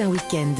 [0.00, 0.54] un week-end.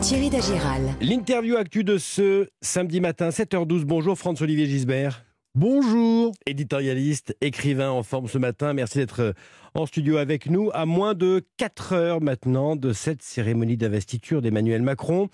[0.00, 0.82] Thierry Dagiral.
[1.00, 3.84] L'interview actu de ce samedi matin, 7h12.
[3.84, 5.24] Bonjour François-Olivier Gisbert.
[5.54, 6.32] Bonjour.
[6.46, 8.72] Éditorialiste, écrivain en forme ce matin.
[8.74, 9.32] Merci d'être euh,
[9.74, 14.82] en studio avec nous à moins de 4 heures maintenant de cette cérémonie d'investiture d'Emmanuel
[14.82, 15.28] Macron.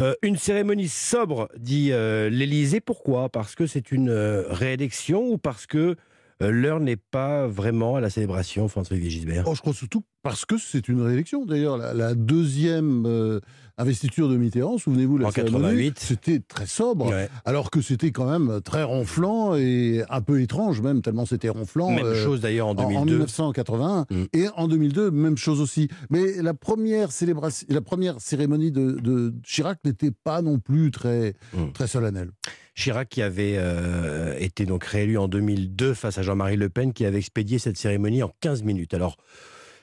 [0.00, 2.80] Euh, une cérémonie sobre, dit euh, l'Élysée.
[2.80, 3.28] Pourquoi?
[3.28, 5.96] Parce que c'est une réélection ou parce que
[6.40, 10.56] l'heure n'est pas vraiment à la célébration, François-Olivier Gisbert oh, Je crois surtout parce que
[10.56, 11.44] c'est une réélection.
[11.44, 13.40] D'ailleurs, la, deuxième euh,
[13.76, 17.12] investiture de Mitterrand, souvenez-vous, la en 88, c'était très sobre,
[17.44, 21.90] alors que c'était quand même très ronflant et un peu étrange même, tellement c'était ronflant.
[21.90, 22.98] Même euh, chose d'ailleurs en 2002.
[22.98, 24.24] En, 1981 mm.
[24.32, 25.88] et en 2002, même chose aussi.
[26.08, 31.72] Mais la première célébration, la première cérémonie de, Chirac n'était pas non plus très, mm.
[31.72, 32.30] très solennelle.
[32.74, 37.04] Chirac qui avait euh, été donc réélu en 2002 face à Jean-Marie Le Pen, qui
[37.06, 38.94] avait expédié cette cérémonie en 15 minutes.
[38.94, 39.16] Alors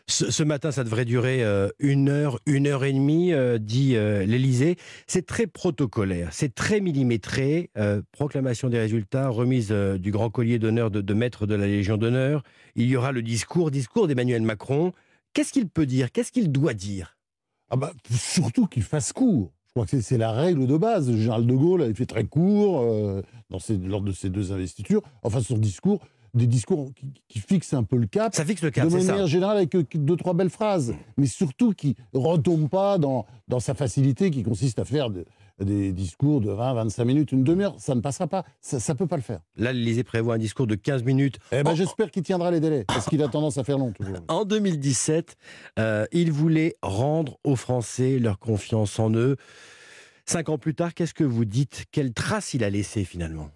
[0.08, 4.76] ce, matin, ça devrait durer euh, une heure, une heure et demie, euh, dit l'Elysée.
[5.08, 7.70] C'est très protocolaire, c'est très millimétré.
[8.12, 12.44] proclamation des résultats, remise du grand collier d'honneur de, maître de la Légion d'honneur.
[12.76, 14.92] Il y aura le discours, discours d'Emmanuel Macron.
[15.34, 16.12] Qu'est-ce qu'il peut dire?
[16.12, 17.16] Qu'est-ce qu'il doit dire?
[17.70, 19.54] Ah bah, Surtout qu'il fasse court.
[19.72, 21.10] Je crois que c'est la règle de base.
[21.10, 22.86] Le général de Gaulle avait fait très court
[23.50, 25.02] dans lors de ces deux investitures.
[25.24, 26.02] Enfin, son discours,
[26.34, 26.92] des discours
[27.28, 28.34] qui, fixent un peu le cap.
[28.36, 31.74] Ça fixe le cap, De manière générale, avec euh, deux, trois belles phrases, mais surtout
[31.74, 35.10] qui ne retombent pas dans, dans sa facilité qui consiste à faire
[35.62, 37.76] des discours de 20, 25 minutes, une demi-heure.
[37.80, 38.46] Ça ne passera pas.
[38.60, 39.42] Ça ne peut pas le faire.
[39.58, 41.40] Là, l'Élysée prévoit un discours de 15 minutes.
[41.52, 44.18] Eh ben, J'espère qu'il tiendra les délais, parce qu'il a tendance à faire long toujours.
[44.28, 45.38] En 2017,
[45.80, 49.36] euh, il voulait rendre aux Français leur confiance en eux.
[50.26, 51.86] Cinq ans plus tard, qu'est-ce que vous dites?
[51.92, 53.50] Quelle trace il a laissé finalement?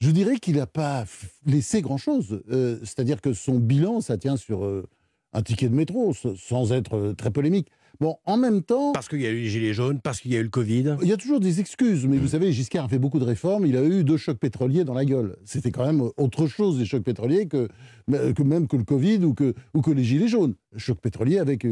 [0.00, 1.04] Je dirais qu'il n'a pas
[1.44, 2.42] laissé grand-chose.
[2.50, 4.86] Euh, c'est-à-dire que son bilan, ça tient sur euh,
[5.32, 7.68] un ticket de métro, sans être euh, très polémique.
[8.00, 8.92] Bon, en même temps.
[8.92, 10.96] Parce qu'il y a eu les Gilets jaunes, parce qu'il y a eu le Covid.
[11.02, 12.28] Il y a toujours des excuses, mais vous mm.
[12.28, 13.66] savez, Giscard a fait beaucoup de réformes.
[13.66, 15.36] Il a eu deux chocs pétroliers dans la gueule.
[15.44, 17.68] C'était quand même autre chose, des chocs pétroliers, que,
[18.10, 20.54] que même que le Covid ou que, ou que les Gilets jaunes.
[20.76, 21.66] Choc pétrolier avec,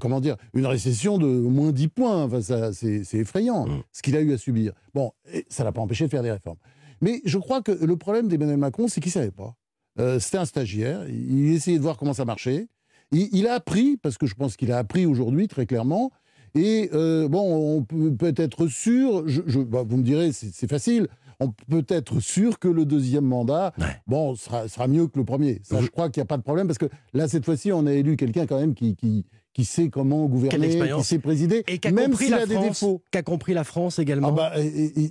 [0.00, 2.24] comment dire, une récession de moins 10 points.
[2.24, 2.40] Enfin,
[2.72, 3.82] c'est effrayant, mm.
[3.92, 4.72] ce qu'il a eu à subir.
[4.94, 5.12] Bon,
[5.48, 6.58] ça l'a pas empêché de faire des réformes.
[7.00, 9.54] Mais je crois que le problème d'Emmanuel Macron, c'est qu'il ne savait pas.
[9.98, 12.68] Euh, c'était un stagiaire, il essayait de voir comment ça marchait.
[13.12, 16.10] Il, a appris, parce que je pense qu'il a appris aujourd'hui, très clairement.
[16.54, 21.06] Et euh, bon, on peut, être sûr, je, bah, vous me direz, c'est facile,
[21.38, 23.74] on peut être sûr que le deuxième mandat,
[24.06, 25.60] bon, sera, sera, mieux que le premier.
[25.62, 27.86] Ça, je crois qu'il n'y a pas de problème, parce que là, cette fois-ci, on
[27.86, 31.78] a élu quelqu'un quand même qui, qui, qui sait comment gouverner, qui sait présider, et
[31.78, 33.00] qui a même s'il a des défauts.
[33.10, 34.28] Qu'a compris la France également.
[34.28, 34.52] Ah bah,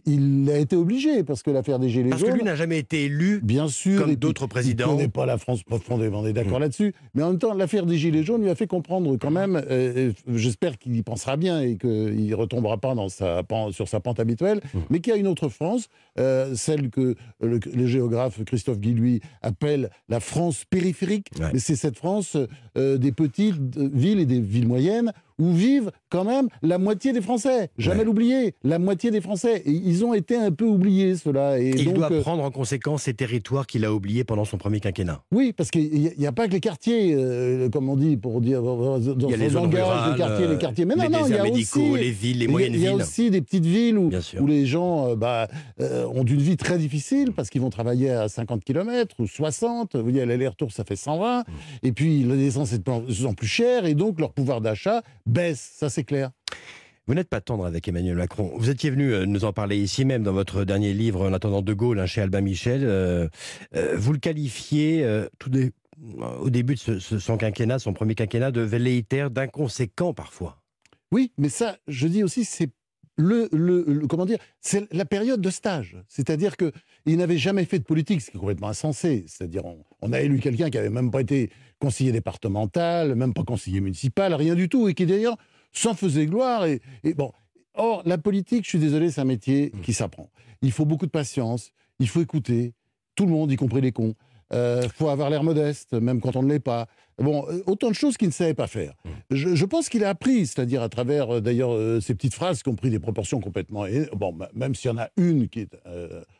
[0.05, 2.19] il a été obligé parce que l'affaire des Gilets jaunes.
[2.19, 3.39] Parce que lui n'a jamais été élu.
[3.41, 4.03] Bien sûr.
[4.03, 4.97] Comme d'autres présidents.
[4.99, 6.61] Il ne pas la France profondément, on est d'accord mm.
[6.61, 6.93] là-dessus.
[7.15, 9.59] Mais en même temps, l'affaire des Gilets jaunes lui a fait comprendre quand même.
[9.67, 13.41] Euh, j'espère qu'il y pensera bien et qu'il ne retombera pas dans sa,
[13.71, 14.79] sur sa pente habituelle, mm.
[14.91, 15.87] mais qu'il y a une autre France,
[16.19, 21.29] euh, celle que le, géographe Christophe Guillouis appelle la France périphérique.
[21.51, 22.37] Mais c'est cette France
[22.77, 27.21] euh, des petites villes et des villes moyennes où vivent quand même la moitié des
[27.21, 27.69] Français.
[27.77, 29.61] Jamais l'oublier, la moitié des Français.
[29.65, 31.59] Et ils ont été un peu oubliés, cela.
[31.59, 34.79] Et, il doit euh, prendre en conséquence ces territoires qu'il a oubliés pendant son premier
[34.79, 35.21] quinquennat.
[35.33, 38.61] Oui, parce qu'il n'y a, pas que les quartiers, euh, comme on dit, pour dire,
[38.61, 40.85] dans il y a les langage, les quartiers, les quartiers.
[40.85, 42.81] Mais non, non, il y a médicaux, aussi, les villes, les moyennes villes.
[42.81, 44.09] Il y a aussi des petites villes où,
[44.39, 45.47] où les gens euh, bah,
[45.79, 49.95] ont une vie très difficile parce qu'ils vont travailler à 50 km ou 60.
[49.97, 51.39] Vous voyez, l'aller-retour, ça fait 120.
[51.39, 51.43] Mmh.
[51.83, 55.73] Et puis, l'essence est de plus en plus chère et donc leur pouvoir d'achat baisse.
[55.75, 56.31] Ça, c'est clair.
[57.07, 58.51] Vous n'êtes pas tendre avec Emmanuel Macron.
[58.55, 61.61] Vous étiez venu euh, nous en parler ici même dans votre dernier livre, En attendant
[61.61, 62.81] De Gaulle, hein, chez Albin Michel.
[62.83, 63.27] Euh,
[63.75, 65.05] euh, vous le qualifiez
[65.37, 65.51] tout
[66.11, 70.61] au début de son quinquennat, son premier quinquennat, de velléitaire, d'inconséquent parfois.
[71.11, 72.71] Oui, mais ça, je dis aussi, c'est
[73.17, 75.97] le, le, comment dire, c'est la période de stage.
[76.07, 76.71] C'est-à-dire que
[77.05, 79.25] il n'avait jamais fait de politique, ce qui est complètement insensé.
[79.27, 79.63] C'est-à-dire,
[80.01, 84.33] on, a élu quelqu'un qui avait même pas été conseiller départemental, même pas conseiller municipal,
[84.33, 85.37] rien du tout, et qui d'ailleurs
[85.81, 86.65] s'en faisait gloire.
[86.65, 86.81] Et,
[87.15, 87.31] bon,
[87.73, 90.29] or la politique, je suis désolé, c'est un métier qui s'apprend.
[90.61, 92.73] Il faut beaucoup de patience, il faut écouter
[93.15, 94.15] tout le monde, y compris les cons.
[94.51, 96.87] Il euh, faut avoir l'air modeste, même quand on ne l'est pas.
[97.17, 98.93] Bon, euh, autant de choses qu'il ne savait pas faire.
[99.03, 99.35] Mmh.
[99.35, 102.75] Je, pense qu'il a appris, c'est-à-dire à travers euh, d'ailleurs ces petites phrases qui ont
[102.75, 103.85] pris des proportions complètement.
[104.13, 105.75] Bon, même s'il y en a une qui est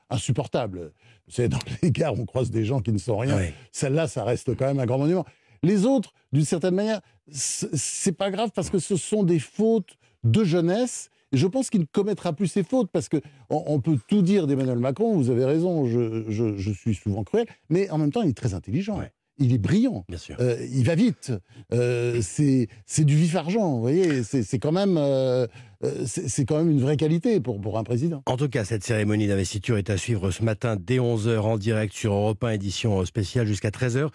[0.10, 0.92] insupportable.
[1.28, 3.40] C'est dans les gares, on croise des gens qui ne sont rien.
[3.72, 5.26] Celle-là, ça reste quand même un grand monument.
[5.64, 10.44] Les autres, d'une certaine manière, c'est pas grave parce que ce sont des fautes de
[10.44, 13.18] jeunesse je pense qu'il ne commettra plus ses fautes parce que
[13.50, 15.16] on, peut tout dire d'Emmanuel Macron.
[15.16, 19.02] Vous avez raison, je, suis souvent cruel, mais en même temps, il est très intelligent.
[19.38, 20.06] Il est brillant.
[20.08, 20.36] Bien sûr.
[20.40, 21.32] Euh, il va vite.
[21.74, 24.24] Euh, c'est du vif argent, vous voyez.
[24.24, 25.48] C'est quand même euh,
[26.06, 28.24] c'est quand même une vraie qualité pour pour un président.
[28.26, 31.94] En tout cas, cette cérémonie d'investiture est à suivre ce matin dès 11h en direct
[31.94, 34.10] sur Europe 1, édition spéciale jusqu'à 13h.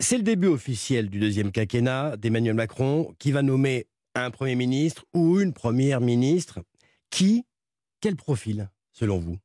[0.00, 5.04] C'est le début officiel du deuxième quinquennat d'Emmanuel Macron qui va nommer un Premier ministre
[5.14, 6.60] ou une Première ministre.
[7.10, 7.44] Qui?
[8.00, 9.38] Quel profil, selon vous?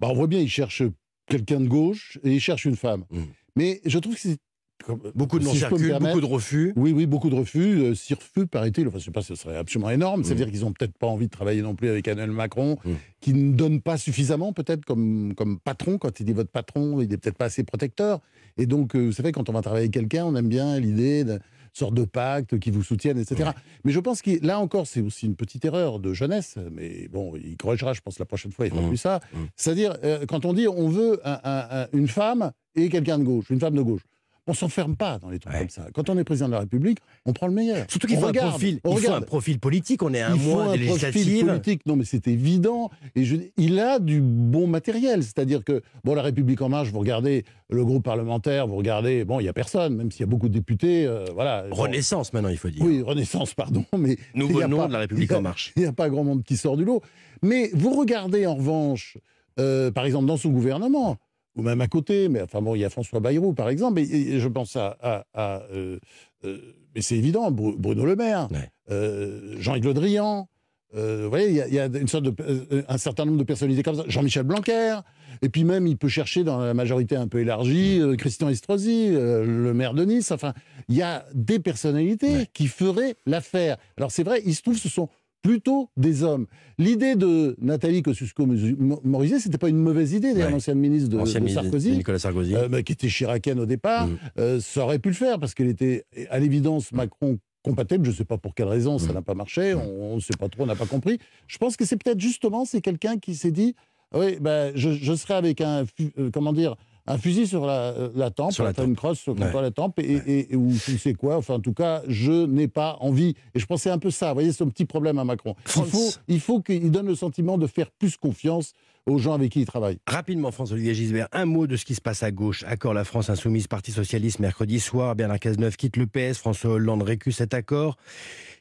[0.00, 0.82] Bah, on voit bien, il cherche
[1.26, 3.04] quelqu'un de gauche et il cherche une femme.
[3.10, 3.22] Mm.
[3.56, 4.36] Mais je trouve que c'est
[4.84, 6.72] comme- Beaucoup de si permettre, beaucoup de refus.
[6.74, 7.78] Oui, oui, beaucoup de refus.
[7.82, 8.88] Euh, Six refus, paraît-il.
[8.88, 10.20] Enfin, je sais pas, ce serait absolument énorme.
[10.20, 10.24] Mm.
[10.24, 12.90] C'est-à-dire qu'ils ont peut-être pas envie de travailler non plus avec Emmanuel Macron, Mm.
[13.20, 15.98] qui ne donne pas suffisamment, peut-être, comme, comme patron.
[15.98, 18.20] Quand il dit votre patron, il est peut-être pas assez protecteur.
[18.56, 21.24] Et donc, euh, vous savez, quand on va travailler avec quelqu'un, on aime bien l'idée
[21.72, 23.50] sorte de pacte qui vous soutienne, etc.
[23.84, 26.56] Mais je pense que là encore, c'est aussi une petite erreur de jeunesse.
[26.70, 28.88] Mais bon, il corrigera, je pense, la prochaine fois, il fera Mm.
[28.88, 29.20] plus ça.
[29.32, 29.36] Mm.
[29.56, 33.24] C'est-à-dire, euh, quand on dit on veut un- un- un- une femme et quelqu'un de
[33.24, 34.02] gauche, une femme de gauche,
[34.48, 35.60] on s'enferme pas dans les trucs Ouais.
[35.60, 35.86] comme ça.
[35.94, 37.84] Quand on est président de la République, on prend le meilleur.
[37.88, 40.02] Surtout qu'il faut, un regarde, profil, on il faut un profil politique.
[40.02, 41.86] On est à un il faut mois un des profil politique.
[41.86, 42.90] Non, mais c'est évident.
[43.14, 45.22] Et je- il a du bon matériel.
[45.22, 49.38] C'est-à-dire que, bon, la République En Marche, vous regardez le groupe parlementaire, vous regardez, bon,
[49.38, 51.06] il n'y a personne, même s'il y a beaucoup de députés.
[51.06, 51.64] euh, voilà.
[51.68, 52.82] Bon, Renaissance, maintenant, il faut dire.
[52.84, 53.84] oui, Renaissance, pardon.
[53.96, 55.72] Mais Nouveau nom pas- de la République a- En Marche.
[55.76, 57.00] il n'y a pas grand monde qui sort du lot.
[57.42, 59.18] Mais vous regardez en revanche,
[59.60, 61.16] euh, par exemple, dans son gouvernement,
[61.56, 64.04] ou même à côté, mais enfin bon, il y a François Bayrou, par exemple, et,
[64.04, 64.96] et je pense à.
[65.00, 65.98] à- à, euh,
[66.44, 66.58] euh,
[66.94, 68.68] mais c'est évident, Bru- Bruno Le Maire, Ouais.
[68.90, 70.48] euh, Jean-Yves Le Drian.
[70.94, 73.44] vous voyez, il y a, il y a une sorte de, un certain nombre de
[73.44, 74.04] personnalités comme ça.
[74.08, 74.98] Jean-Michel Blanquer.
[75.40, 79.72] Et puis même, il peut chercher dans la majorité un peu élargie, Christian Estrosi, le
[79.72, 80.30] maire de Nice.
[80.32, 80.52] Enfin,
[80.88, 82.46] il y a des personnalités Ouais.
[82.52, 83.78] qui feraient l'affaire.
[83.96, 85.08] Alors c'est vrai, il se trouve, ce sont
[85.42, 86.46] plutôt des hommes.
[86.78, 90.52] L'idée de Nathalie Kosciusko-Morizet, c'était pas une mauvaise idée, d'ailleurs, Ouais.
[90.52, 91.92] l'ancienne ministre de, Sarkozy.
[91.96, 92.54] Nicolas Sarkozy.
[92.54, 94.18] Euh, mais qui était chiracienne au départ, Mm.
[94.38, 98.04] euh, ça aurait pu le faire parce qu'elle était à l'évidence Macron compatible.
[98.06, 99.14] Je ne sais pas pour quelle raison ça Mm.
[99.14, 99.74] n'a pas marché.
[99.74, 101.18] On ne sait pas trop, on n'a pas compris.
[101.48, 103.74] Je pense que c'est peut-être justement c'est quelqu'un qui s'est dit
[104.14, 105.84] oui, ben, je, je serai avec un
[106.18, 108.88] euh, comment dire un fusil sur la, euh, la tempe, Sur la enfin, tempe.
[108.90, 109.62] une crosse contre Ouais.
[109.62, 111.36] la tempe, et, et- et- ou je ne sais quoi.
[111.36, 113.34] Enfin, en tout cas, je n'ai pas envie.
[113.54, 114.28] Et je pensais un peu ça.
[114.28, 115.54] Vous voyez, c'est un petit problème à Macron.
[115.66, 115.88] Il France.
[115.90, 118.72] faut, il faut qu'il donne le sentiment de faire plus confiance
[119.06, 119.98] aux gens avec qui il travaille.
[120.06, 122.64] Rapidement, François-Olivier Gisbert, un mot de ce qui se passe à gauche.
[122.66, 125.16] Accord La France Insoumise, Parti Socialiste, mercredi soir.
[125.16, 126.38] Bernard Cazeneuve quitte le PS.
[126.38, 127.96] François Hollande récuse cet accord.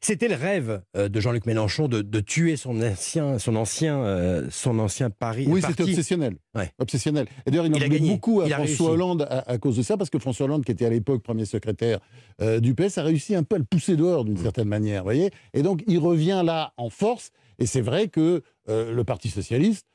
[0.04, 4.48] C'était le rêve euh, de Jean-Luc Mélenchon de, de tuer son ancien, son ancien, euh,
[4.50, 5.46] son ancien Paris.
[5.48, 6.38] Oui, c'était obsessionnel.
[6.56, 6.72] Ouais.
[6.80, 7.28] Obsessionnel.
[7.46, 8.12] Et d'ailleurs, il en Il a voulait gagné.
[8.12, 8.92] beaucoup à Il François.
[8.92, 11.46] Hollande à, à cause de ça, parce que François Hollande, qui était à l'époque premier
[11.46, 12.00] secrétaire
[12.42, 14.28] euh, du PS, a réussi un peu à le pousser dehors Mm.
[14.28, 15.04] d'une certaine manière.
[15.04, 17.30] voyez Et donc, il revient là en force.
[17.60, 19.86] Et c'est vrai que euh, le Parti Socialiste,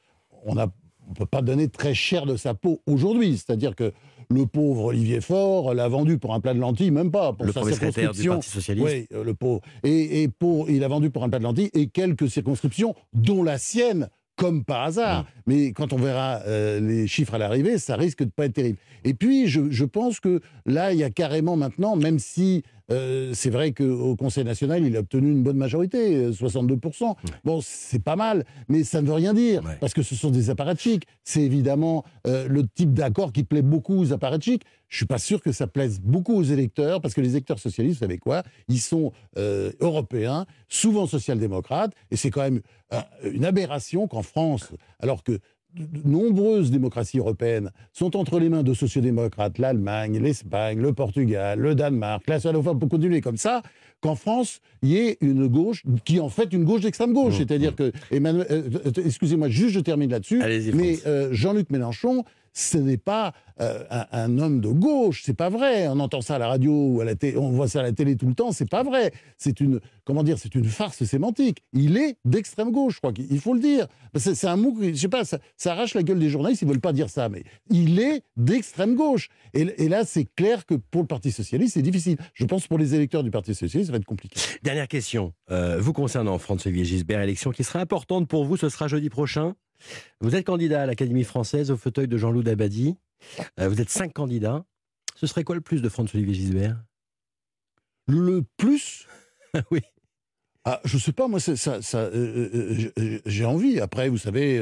[0.46, 0.64] on ne
[1.08, 3.36] on peut pas donner très cher de sa peau aujourd'hui.
[3.36, 3.92] C'est-à-dire que
[4.30, 7.32] le pauvre Olivier Faure l'a vendu pour un plat de lentilles, même pas.
[7.32, 8.32] Pour Le sa premier secrétaire du circonscription.
[8.32, 9.08] Parti Socialiste.
[9.12, 9.60] Oui, euh, le pauvre.
[9.84, 13.44] Et, et pour, il a vendu pour un plat de lentilles et quelques circonscriptions, dont
[13.44, 15.22] la sienne, comme par hasard.
[15.22, 15.26] Mm.
[15.46, 18.78] Mais quand on verra euh, les chiffres à l'arrivée, ça risque de pas être terrible.
[19.04, 23.32] Et puis, je, je pense que là, il y a carrément maintenant, même si euh,
[23.34, 27.16] c'est vrai qu'au Conseil national, il a obtenu une bonne majorité, euh, 62%.
[27.44, 30.50] Bon, c'est pas mal, mais ça ne veut rien dire, parce que ce sont des
[30.50, 31.04] apparatchiks.
[31.24, 34.62] C'est évidemment euh, le type d'accord qui plaît beaucoup aux apparatchiks.
[34.88, 37.98] Je suis pas sûr que ça plaise beaucoup aux électeurs, parce que les électeurs socialistes,
[37.98, 42.60] vous savez quoi Ils sont euh, européens, souvent social-démocrates, et c'est quand même
[42.92, 45.40] euh, une aberration qu'en France, alors que
[45.74, 51.74] de nombreuses démocraties européennes sont entre les mains de sociodémocrates, l'Allemagne, l'Espagne, le Portugal, le
[51.74, 53.62] Danemark, la Suède, enfin, peut continuer comme ça,
[54.00, 57.34] qu'en France, il y ait une gauche qui est en fait une gauche d'extrême gauche.
[57.34, 60.42] Mmh, C'est-à-dire que, Emmanuel, euh, euh, excusez-moi, juste je termine là-dessus,
[60.74, 62.24] mais euh, Jean-Luc Mélenchon,
[62.56, 65.88] ce n'est pas euh, un, homme de gauche, c'est pas vrai.
[65.88, 67.92] On entend ça à la radio ou à la télé, on voit ça à la
[67.92, 69.12] télé tout le temps, c'est pas vrai.
[69.36, 71.62] C'est une, comment dire, c'est une farce sémantique.
[71.74, 73.86] Il est d'extrême gauche, je crois qu'il faut le dire.
[74.14, 76.94] C'est un mot, je sais pas, ça, arrache la gueule des journalistes, ils veulent pas
[76.94, 79.28] dire ça, mais il est d'extrême gauche.
[79.52, 82.16] Et, là, c'est clair que pour le Parti socialiste, c'est difficile.
[82.32, 84.40] Je pense que pour les électeurs du Parti socialiste, ça va être compliqué.
[84.62, 85.34] Dernière question.
[85.50, 89.54] Euh, vous concernant François-Olivier Gisbert, élection qui sera importante pour vous, ce sera jeudi prochain?
[90.20, 92.96] Vous êtes candidat à l'Académie française au fauteuil de Jean-Loup Dabadi.
[93.60, 94.64] Euh, vous êtes cinq candidats.
[95.14, 96.76] Ce serait quoi le plus de François-Olivier Gisbert?
[98.08, 99.06] Le plus?
[99.70, 99.80] Oui.
[100.66, 101.54] Ah, je sais pas, moi, ça,
[101.94, 103.80] euh, euh, j'ai- envie.
[103.80, 104.58] Après, vous savez,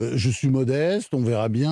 [0.00, 1.68] je suis modeste, on verra bien.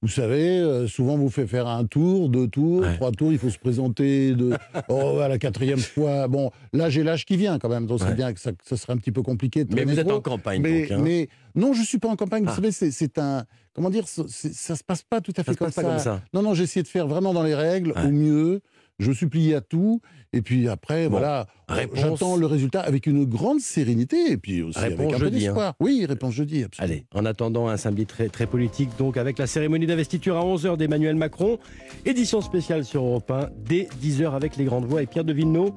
[0.00, 2.94] Vous savez, euh, souvent vous fait faire un tour, deux tours, Ouais.
[2.96, 4.52] trois tours, il faut se présenter de,
[4.88, 6.28] oh, à la quatrième fois.
[6.28, 8.06] Bon, là j'ai l'âge qui vient quand même, donc Ouais.
[8.08, 9.64] c'est bien que ça, ça serait un petit peu compliqué.
[9.64, 10.90] De Mais vous êtes en campagne, mais, donc.
[10.92, 11.00] hein.
[11.02, 12.44] mais non, je suis pas en campagne.
[12.46, 12.50] Ah.
[12.50, 15.82] Vous savez, c'est- un, comment dire, ça se passe pas tout à fait comme ça.
[15.82, 16.22] comme ça.
[16.32, 18.04] Non, non, j'ai essayé de faire vraiment dans les règles, Ouais.
[18.06, 18.60] au mieux.
[18.98, 20.00] Je suis plié à tout.
[20.32, 24.32] Et puis après, Bon, voilà, réponse- j'attends le résultat avec une grande sérénité.
[24.32, 25.50] Et puis aussi Réponse avec un peu jeudi, hein.
[25.52, 25.74] d'espoir.
[25.80, 26.92] Oui, réponse jeudi, absolument.
[26.94, 30.76] Allez, en attendant un samedi très, très politique, donc avec la cérémonie d'investiture à 11h
[30.76, 31.58] d'Emmanuel Macron,
[32.04, 35.70] édition spéciale sur Europe 1, dès 10h avec les grandes voix et Pierre de Villeneuve.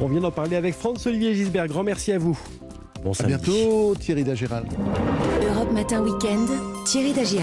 [0.00, 1.66] On vient d'en parler avec Franz-Olivier Gisbert.
[1.68, 2.38] Grand merci à vous.
[3.02, 3.34] Bon À samedi.
[3.34, 4.64] bientôt, Thierry Dagéral.
[5.54, 6.46] Europe Matin Week-end,
[6.84, 7.40] Thierry Dagiral.